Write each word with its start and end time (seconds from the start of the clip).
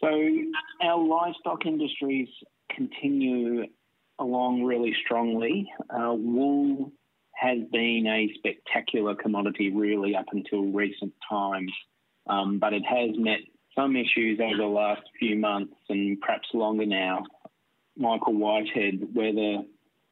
So 0.00 0.08
our 0.82 0.98
livestock 0.98 1.66
industries 1.66 2.28
continue 2.74 3.64
along 4.18 4.62
really 4.62 4.94
strongly. 5.04 5.70
Uh, 5.90 6.14
wool 6.14 6.92
has 7.34 7.58
been 7.72 8.06
a 8.06 8.32
spectacular 8.38 9.14
commodity 9.14 9.70
really 9.72 10.14
up 10.16 10.26
until 10.32 10.62
recent 10.66 11.12
times, 11.28 11.72
um, 12.28 12.58
but 12.58 12.72
it 12.72 12.82
has 12.84 13.10
met 13.16 13.38
some 13.76 13.96
issues 13.96 14.40
over 14.40 14.56
the 14.56 14.64
last 14.64 15.02
few 15.18 15.36
months 15.36 15.74
and 15.88 16.20
perhaps 16.20 16.48
longer 16.52 16.86
now. 16.86 17.24
Michael 17.96 18.34
Whitehead, 18.34 19.08
whether 19.14 19.62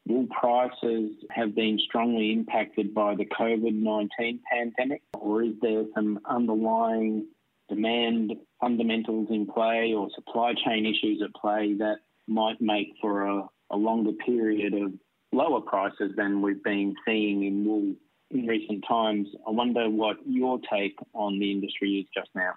wool 0.06 0.26
prices 0.28 1.10
have 1.30 1.54
been 1.54 1.78
strongly 1.84 2.32
impacted 2.32 2.94
by 2.94 3.14
the 3.14 3.26
COVID 3.26 3.74
19 3.74 4.40
pandemic, 4.50 5.02
or 5.14 5.42
is 5.42 5.54
there 5.60 5.84
some 5.94 6.20
underlying 6.24 7.26
demand 7.68 8.34
fundamentals 8.60 9.28
in 9.30 9.46
play 9.46 9.92
or 9.96 10.08
supply 10.14 10.54
chain 10.54 10.86
issues 10.86 11.22
at 11.22 11.34
play 11.40 11.74
that 11.78 11.96
might 12.26 12.60
make 12.60 12.88
for 13.00 13.26
a, 13.26 13.42
a 13.70 13.76
longer 13.76 14.12
period 14.12 14.74
of 14.74 14.92
lower 15.32 15.60
prices 15.60 16.12
than 16.16 16.42
we've 16.42 16.62
been 16.62 16.94
seeing 17.06 17.44
in 17.44 17.64
wool 17.64 17.94
in 18.30 18.46
recent 18.46 18.84
times? 18.88 19.28
I 19.46 19.50
wonder 19.50 19.88
what 19.88 20.16
your 20.26 20.58
take 20.72 20.96
on 21.14 21.38
the 21.38 21.50
industry 21.50 22.00
is 22.00 22.06
just 22.14 22.30
now. 22.34 22.52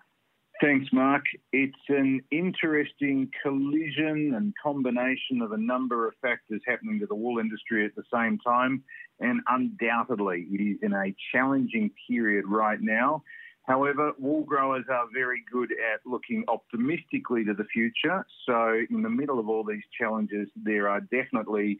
Thanks, 0.61 0.87
Mark. 0.91 1.23
It's 1.53 1.73
an 1.87 2.21
interesting 2.31 3.31
collision 3.41 4.33
and 4.35 4.53
combination 4.61 5.41
of 5.41 5.53
a 5.53 5.57
number 5.57 6.05
of 6.05 6.15
factors 6.21 6.61
happening 6.67 6.99
to 6.99 7.05
the 7.05 7.15
wool 7.15 7.39
industry 7.39 7.85
at 7.85 7.95
the 7.95 8.03
same 8.13 8.37
time, 8.39 8.83
and 9.21 9.39
undoubtedly 9.47 10.47
it 10.51 10.61
is 10.61 10.77
in 10.81 10.91
a 10.91 11.15
challenging 11.31 11.91
period 12.09 12.43
right 12.45 12.81
now. 12.81 13.23
However, 13.69 14.13
wool 14.17 14.43
growers 14.45 14.85
are 14.89 15.05
very 15.13 15.43
good 15.51 15.71
at 15.71 16.01
looking 16.03 16.43
optimistically 16.47 17.45
to 17.45 17.53
the 17.53 17.65
future. 17.65 18.25
So, 18.47 18.81
in 18.89 19.03
the 19.03 19.11
middle 19.11 19.37
of 19.37 19.47
all 19.47 19.63
these 19.63 19.83
challenges, 19.95 20.49
there 20.55 20.89
are 20.89 21.01
definitely 21.01 21.77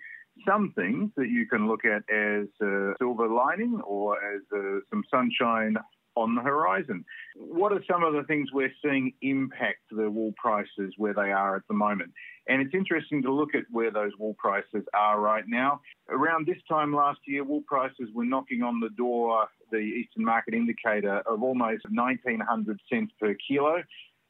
some 0.47 0.72
things 0.75 1.09
that 1.17 1.30
you 1.30 1.47
can 1.47 1.67
look 1.67 1.86
at 1.86 2.03
as 2.08 2.45
a 2.61 2.94
silver 3.00 3.28
lining 3.28 3.81
or 3.83 4.17
as 4.23 4.41
uh, 4.55 4.81
some 4.91 5.03
sunshine 5.09 5.78
on 6.16 6.36
the 6.36 6.41
horizon. 6.41 7.03
What 7.52 7.73
are 7.73 7.83
some 7.92 8.03
of 8.03 8.14
the 8.14 8.22
things 8.23 8.50
we're 8.53 8.72
seeing 8.80 9.11
impact 9.23 9.80
the 9.89 10.08
wool 10.08 10.33
prices 10.38 10.94
where 10.97 11.16
they 11.16 11.31
are 11.31 11.56
at 11.56 11.64
the 11.67 11.73
moment? 11.73 12.11
And 12.47 12.61
it's 12.61 12.75
interesting 12.75 13.23
to 13.23 13.33
look 13.33 13.56
at 13.56 13.64
where 13.72 13.89
those 13.89 14.11
wool 14.19 14.36
prices 14.38 14.86
are 14.94 15.19
right 15.19 15.44
now. 15.47 15.81
Around 16.09 16.45
this 16.45 16.61
time 16.69 16.94
last 16.94 17.19
year, 17.25 17.44
wool 17.44 17.64
prices 17.66 18.09
were 18.14 18.23
knocking 18.23 18.61
on 18.61 18.80
the 18.80 18.91
door, 18.95 19.47
the 19.72 19.80
Eastern 19.80 20.25
Market 20.25 20.53
Indicator, 20.53 21.23
of 21.25 21.41
almost 21.41 21.86
1900 21.89 22.80
cents 22.88 23.11
per 23.19 23.36
kilo. 23.47 23.81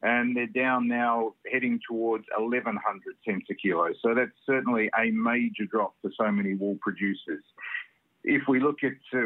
And 0.01 0.37
they're 0.37 0.47
down 0.47 0.87
now 0.87 1.33
heading 1.51 1.81
towards 1.85 2.23
1100 2.37 3.15
cents 3.27 3.47
a 3.51 3.53
kilo. 3.53 3.89
So 4.01 4.15
that's 4.15 4.31
certainly 4.45 4.89
a 4.97 5.11
major 5.11 5.65
drop 5.69 5.95
for 6.01 6.09
so 6.17 6.31
many 6.31 6.53
wool 6.53 6.77
producers 6.79 7.43
if 8.29 8.43
we 8.47 8.59
look 8.59 8.83
at 8.83 8.93
uh, 9.11 9.19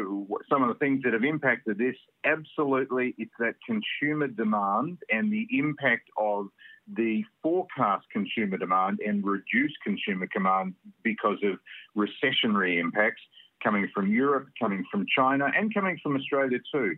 some 0.48 0.62
of 0.62 0.68
the 0.68 0.78
things 0.80 1.02
that 1.04 1.12
have 1.12 1.24
impacted 1.24 1.76
this, 1.76 1.94
absolutely 2.24 3.14
it's 3.18 3.34
that 3.38 3.54
consumer 3.66 4.28
demand 4.28 4.98
and 5.10 5.30
the 5.30 5.46
impact 5.50 6.08
of 6.16 6.48
the 6.96 7.22
forecast 7.42 8.06
consumer 8.10 8.56
demand 8.56 9.00
and 9.06 9.22
reduced 9.22 9.76
consumer 9.84 10.26
demand 10.32 10.74
because 11.02 11.38
of 11.42 11.58
recessionary 11.94 12.80
impacts 12.80 13.20
coming 13.62 13.88
from 13.94 14.10
Europe, 14.10 14.48
coming 14.58 14.84
from 14.90 15.04
China, 15.14 15.50
and 15.54 15.72
coming 15.74 15.98
from 16.02 16.16
Australia 16.16 16.58
too. 16.72 16.96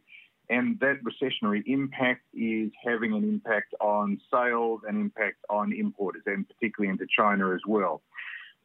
And 0.48 0.78
that 0.78 1.00
recessionary 1.02 1.64
impact 1.66 2.22
is 2.32 2.70
having 2.84 3.14
an 3.14 3.24
impact 3.24 3.74
on 3.80 4.20
sales 4.32 4.82
and 4.86 4.96
impact 4.96 5.38
on 5.50 5.72
importers, 5.72 6.22
and 6.26 6.46
particularly 6.48 6.92
into 6.92 7.06
China 7.18 7.52
as 7.52 7.60
well. 7.66 8.00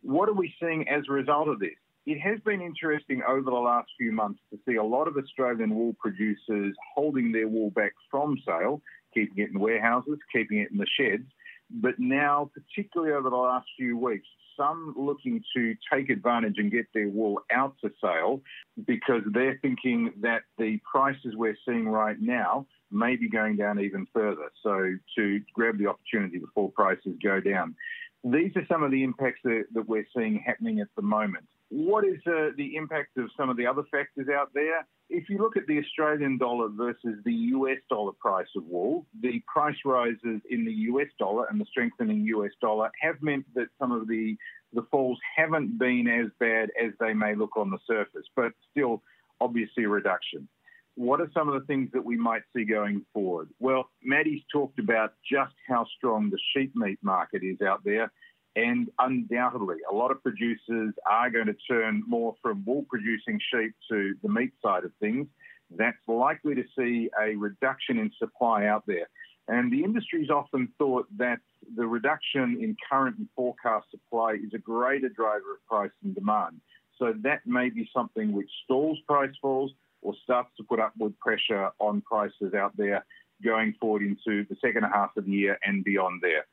What 0.04 0.30
are 0.30 0.34
we 0.34 0.54
seeing 0.60 0.88
as 0.88 1.06
a 1.10 1.12
result 1.12 1.48
of 1.48 1.60
this? 1.60 1.72
It 2.06 2.20
has 2.20 2.40
been 2.42 2.62
interesting 2.62 3.22
over 3.28 3.50
the 3.50 3.52
last 3.52 3.90
few 3.98 4.12
months 4.12 4.40
to 4.52 4.60
see 4.68 4.76
a 4.76 4.84
lot 4.84 5.08
of 5.08 5.18
Australian 5.18 5.76
wool 5.76 5.96
producers 6.00 6.76
holding 6.96 7.32
their 7.32 7.48
wool 7.48 7.70
back 7.72 7.94
from 8.10 8.38
sale, 8.46 8.82
keeping 9.14 9.44
it 9.44 9.52
in 9.52 9.60
warehouses, 9.60 10.18
keeping 10.34 10.60
it 10.60 10.72
in 10.72 10.78
the 10.78 10.88
sheds. 11.00 11.28
But 11.70 12.00
now, 12.00 12.50
particularly 12.54 13.14
over 13.14 13.30
the 13.30 13.36
last 13.36 13.68
few 13.78 13.98
weeks, 13.98 14.28
some 14.58 14.94
looking 14.98 15.44
to 15.56 15.76
take 15.92 16.10
advantage 16.10 16.56
and 16.58 16.72
get 16.72 16.88
their 16.94 17.08
wool 17.08 17.40
out 17.52 17.76
to 17.84 17.92
sale 18.02 18.42
because 18.86 19.22
they're 19.34 19.58
thinking 19.62 20.12
that 20.22 20.42
the 20.58 20.80
prices 20.90 21.36
we're 21.36 21.58
seeing 21.66 21.88
right 21.88 22.18
now 22.20 22.66
may 22.92 23.16
be 23.16 23.30
going 23.30 23.56
down 23.56 23.80
even 23.80 24.06
further. 24.14 24.52
So 24.62 24.96
to 25.18 25.42
grab 25.54 25.78
the 25.78 25.88
opportunity 25.88 26.40
before 26.40 26.72
prices 26.72 27.16
go 27.24 27.40
down. 27.40 27.76
These 28.24 28.56
are 28.56 28.66
some 28.68 28.84
of 28.84 28.92
the 28.92 29.04
impacts 29.04 29.40
that, 29.44 29.64
that 29.74 29.88
we're 29.88 30.06
seeing 30.16 30.44
happening 30.46 30.80
at 30.80 30.88
the 30.96 31.02
moment. 31.02 31.46
What 31.70 32.06
is 32.06 32.20
uh, 32.28 32.50
the 32.56 32.76
impact 32.76 33.18
of 33.18 33.30
some 33.36 33.50
of 33.50 33.58
the 33.58 33.66
other 33.66 33.84
factors 33.90 34.28
out 34.30 34.54
there? 34.54 34.86
If 35.10 35.30
you 35.30 35.40
look 35.40 35.58
at 35.58 35.66
the 35.68 35.80
Australian 35.80 36.38
dollar 36.38 36.68
versus 36.70 37.18
the 37.26 37.34
US 37.34 37.78
dollar 37.90 38.12
price 38.20 38.48
of 38.56 38.66
wool, 38.66 39.06
the 39.22 39.42
price 39.52 39.78
rises 39.86 40.42
in 40.50 40.66
the 40.66 40.74
US 40.92 41.08
dollar 41.18 41.48
and 41.50 41.60
the 41.60 41.66
strengthening 41.66 42.26
US 42.26 42.52
dollar 42.62 42.92
have 43.02 43.22
meant 43.22 43.46
that 43.56 43.68
some 43.80 43.92
of 43.92 44.08
the, 44.08 44.38
the 44.74 44.86
falls 44.92 45.18
haven't 45.36 45.80
been 45.80 46.08
as 46.08 46.30
bad 46.40 46.70
as 46.82 46.92
they 47.00 47.14
may 47.14 47.36
look 47.36 47.58
on 47.58 47.72
the 47.72 47.80
surface, 47.88 48.26
but 48.36 48.52
still 48.70 49.02
obviously 49.40 49.86
a 49.86 49.90
reduction. 49.90 50.48
What 50.96 51.22
are 51.22 51.30
some 51.34 51.48
of 51.48 51.60
the 51.60 51.66
things 51.66 51.90
that 51.94 52.04
we 52.04 52.18
might 52.18 52.42
see 52.56 52.66
going 52.66 53.06
forward? 53.14 53.50
Well, 53.60 53.90
Maddie's 54.04 54.44
talked 54.52 54.80
about 54.80 55.14
just 55.30 55.54
how 55.68 55.86
strong 55.98 56.30
the 56.30 56.40
sheep 56.54 56.76
meat 56.76 57.00
market 57.02 57.44
is 57.44 57.62
out 57.62 57.84
there 57.84 58.12
and 58.56 58.90
undoubtedly, 59.00 59.78
a 59.90 59.96
lot 59.96 60.12
of 60.12 60.22
producers 60.22 60.94
are 61.10 61.30
going 61.30 61.46
to 61.46 61.56
turn 61.70 62.04
more 62.06 62.36
from 62.42 62.64
wool 62.66 62.86
producing 62.90 63.40
sheep 63.52 63.74
to 63.90 64.14
the 64.22 64.30
meat 64.30 64.52
side 64.62 64.84
of 64.84 64.92
things. 65.00 65.28
That's 65.70 65.98
likely 66.08 66.56
to 66.56 66.64
see 66.78 67.10
a 67.22 67.36
reduction 67.36 67.98
in 67.98 68.12
supply 68.20 68.66
out 68.66 68.84
there. 68.88 69.08
And 69.48 69.72
the 69.72 69.84
industry's 69.84 70.30
often 70.30 70.68
thought 70.78 71.08
that 71.18 71.40
the 71.76 71.88
reduction 71.88 72.58
in 72.62 72.76
current 72.90 73.18
and 73.18 73.28
forecast 73.36 73.90
supply 73.90 74.34
is 74.34 74.54
a 74.54 74.60
greater 74.60 75.10
driver 75.10 75.56
of 75.56 75.66
price 75.68 75.92
and 76.04 76.14
demand. 76.14 76.60
So 76.98 77.14
that 77.24 77.42
may 77.46 77.70
be 77.70 77.90
something 77.96 78.34
which 78.34 78.50
stalls 78.66 79.00
price 79.08 79.34
falls 79.42 79.72
or 80.02 80.14
starts 80.24 80.50
to 80.58 80.64
put 80.64 80.80
upward 80.80 81.18
pressure 81.20 81.72
on 81.80 82.02
prices 82.02 82.54
out 82.54 82.76
there 82.78 83.06
going 83.44 83.74
forward 83.80 84.04
into 84.04 84.46
the 84.50 84.56
second 84.62 84.84
half 84.84 85.16
of 85.18 85.26
the 85.26 85.32
year 85.32 85.58
and 85.64 85.84
beyond 85.84 86.22
there. 86.22 86.46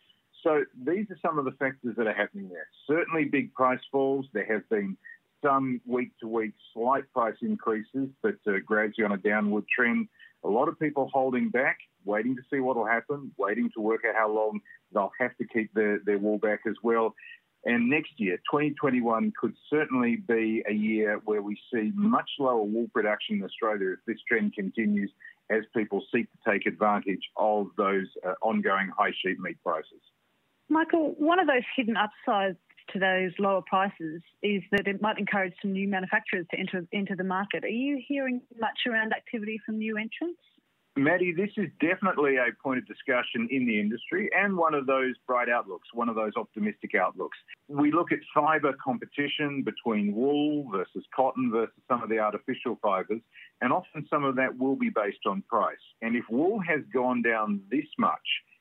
So 0.42 0.64
these 0.84 1.06
are 1.10 1.19
some 1.20 1.38
of 1.38 1.44
the 1.44 1.53
factors 1.53 1.97
that 1.97 2.06
are 2.06 2.14
happening 2.14 2.48
there. 2.48 2.66
Certainly 2.87 3.26
big 3.26 3.53
price 3.54 3.81
falls. 3.91 4.26
There 4.32 4.47
have 4.47 4.69
been 4.69 4.97
some 5.42 5.81
week 5.87 6.12
to 6.20 6.28
week 6.28 6.53
slight 6.72 7.10
price 7.12 7.37
increases, 7.42 8.08
but 8.22 8.37
uh, 8.47 8.58
gradually 8.64 9.04
on 9.04 9.12
a 9.12 9.19
downward 9.19 9.64
trend. 9.69 10.08
A 10.44 10.48
lot 10.48 10.69
of 10.69 10.78
people 10.78 11.10
holding 11.12 11.50
back, 11.50 11.78
waiting 12.04 12.37
to 12.37 12.42
see 12.50 12.60
what 12.60 12.76
will 12.76 12.87
happen, 12.87 13.32
waiting 13.37 13.70
to 13.75 13.81
work 13.81 14.03
out 14.08 14.14
how 14.14 14.32
long 14.32 14.60
they'll 14.92 15.12
have 15.19 15.37
to 15.38 15.44
keep 15.44 15.72
their, 15.75 15.98
their 16.04 16.19
wool 16.19 16.38
back 16.38 16.60
as 16.69 16.76
well. 16.82 17.14
And 17.64 17.91
next 17.91 18.12
year, 18.16 18.36
2021, 18.50 19.32
could 19.38 19.54
certainly 19.69 20.16
be 20.16 20.62
a 20.69 20.72
year 20.72 21.20
where 21.24 21.42
we 21.42 21.58
see 21.72 21.91
much 21.94 22.30
lower 22.38 22.62
wool 22.62 22.88
production 22.94 23.36
in 23.36 23.44
Australia 23.44 23.92
if 23.92 23.98
this 24.06 24.19
trend 24.28 24.54
continues 24.54 25.10
as 25.50 25.64
people 25.74 26.02
seek 26.14 26.28
to 26.30 26.50
take 26.50 26.66
advantage 26.66 27.22
of 27.36 27.69
those 27.76 28.06
uh, 28.26 28.34
ongoing 28.42 28.91
high 28.96 29.12
sheep 29.22 29.38
meat 29.41 29.56
prices. 29.64 30.00
Michael, 30.69 31.14
one 31.19 31.41
of 31.41 31.46
those 31.46 31.62
hidden 31.76 31.96
upsides 31.96 32.58
to 32.92 32.98
those 32.98 33.32
lower 33.38 33.62
prices 33.66 34.22
is 34.42 34.62
that 34.72 34.86
it 34.86 35.02
might 35.02 35.19
encourage 35.19 35.54
some 35.60 35.72
new 35.72 35.88
manufacturers 35.88 36.46
to 36.50 36.58
enter 36.58 36.86
into 36.92 37.14
the 37.16 37.25
market. 37.25 37.64
Are 37.64 37.69
you 37.69 38.00
hearing 38.06 38.40
much 38.58 38.78
around 38.86 39.12
activity 39.12 39.60
from 39.64 39.78
new 39.78 39.96
entrants? 39.96 40.40
Maddie, 40.98 41.32
this 41.32 41.50
is 41.56 41.69
definitely 41.81 42.36
a 42.36 42.47
point 42.60 42.78
of 42.78 42.86
discussion 42.86 43.47
in 43.53 43.66
the 43.66 43.78
industry 43.78 44.28
and 44.36 44.56
one 44.56 44.75
of 44.75 44.86
those 44.86 45.14
bright 45.28 45.49
outlooks, 45.49 45.88
one 45.94 46.08
of 46.08 46.17
those 46.17 46.32
optimistic 46.37 46.96
outlooks. 46.96 47.38
We 47.69 47.93
look 47.93 48.11
at 48.11 48.19
fibre 48.34 48.75
competition 48.84 49.62
between 49.62 50.12
wool 50.12 50.69
versus 50.70 51.05
cotton 51.14 51.52
versus 51.52 51.75
some 51.87 52.02
of 52.02 52.08
the 52.08 52.19
artificial 52.19 52.81
fibres, 52.82 53.20
and 53.61 53.72
often 53.72 54.08
some 54.11 54.25
of 54.25 54.34
that 54.37 54.58
will 54.58 54.75
be 54.75 54.90
based 54.90 55.25
on 55.25 55.43
price. 55.43 55.76
And 56.02 56.17
if 56.17 56.25
wool 56.28 56.58
has 56.67 56.81
gone 56.93 57.22
down 57.22 57.61
this 57.70 57.87
much, 57.96 58.19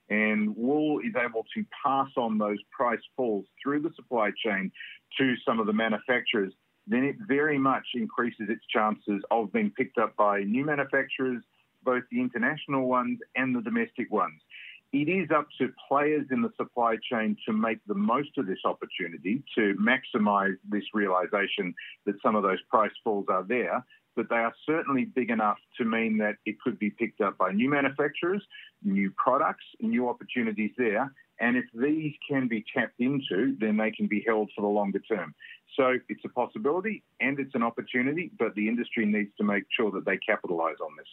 and 0.09 0.56
wool 0.56 1.00
is 1.00 1.15
able 1.17 1.44
to 1.56 1.65
pass 1.83 2.09
on 2.17 2.38
those 2.38 2.59
price 2.71 3.01
falls 3.15 3.45
through 3.61 3.81
the 3.81 3.91
supply 3.95 4.29
chain 4.45 4.71
to 5.17 5.33
some 5.44 5.59
of 5.59 5.65
the 5.65 5.73
manufacturers, 5.73 6.53
then 6.85 7.03
it 7.03 7.15
very 7.27 7.57
much 7.57 7.85
increases 7.95 8.47
its 8.47 8.65
chances 8.71 9.21
of 9.31 9.51
being 9.51 9.71
picked 9.75 9.97
up 9.97 10.15
by 10.15 10.44
new 10.44 10.63
manufacturers, 10.63 11.44
both 11.83 12.03
the 12.12 12.19
international 12.19 12.88
ones 12.88 13.19
and 13.35 13.56
the 13.56 13.62
domestic 13.62 14.12
ones. 14.12 14.41
It 14.94 15.09
is 15.09 15.29
up 15.35 15.47
to 15.59 15.74
players 15.89 16.27
in 16.31 16.41
the 16.41 16.51
supply 16.56 16.95
chain 17.12 17.35
to 17.45 17.53
make 17.53 17.79
the 17.88 17.94
most 17.94 18.38
of 18.38 18.47
this 18.47 18.59
opportunity 18.63 19.44
to 19.56 19.75
maximise 19.75 20.56
this 20.69 20.83
realisation 20.94 21.74
that 22.06 22.15
some 22.24 22.35
of 22.35 22.44
those 22.44 22.62
price 22.69 22.91
falls 23.03 23.25
are 23.29 23.44
there. 23.44 23.83
but 24.18 24.29
they 24.29 24.35
are 24.35 24.53
certainly 24.65 25.06
big 25.06 25.29
enough 25.29 25.59
to 25.77 25.85
mean 25.85 26.18
that 26.18 26.35
it 26.45 26.59
could 26.59 26.77
be 26.79 26.89
picked 26.89 27.21
up 27.21 27.38
by 27.38 27.51
new 27.51 27.69
manufacturers, 27.69 28.44
new 28.83 29.12
products, 29.15 29.63
new 29.80 30.09
opportunities 30.09 30.71
there. 30.77 31.13
And 31.39 31.56
if 31.56 31.65
these 31.73 32.13
can 32.27 32.47
be 32.47 32.65
tapped 32.75 33.00
into, 33.00 33.56
then 33.59 33.77
they 33.77 33.91
can 33.91 34.07
be 34.07 34.23
held 34.25 34.50
for 34.56 34.62
the 34.62 34.68
longer 34.68 35.00
term. 35.00 35.35
So 35.77 36.00
it's 36.09 36.25
a 36.25 36.30
possibility 36.30 37.03
and 37.21 37.39
it's 37.39 37.53
an 37.53 37.62
opportunity, 37.62 38.31
but 38.39 38.56
the 38.56 38.68
industry 38.68 39.06
needs 39.06 39.30
to 39.38 39.44
make 39.44 39.65
sure 39.69 39.91
that 39.91 40.06
they 40.06 40.18
capitalise 40.18 40.77
on 40.83 40.91
this. 40.97 41.07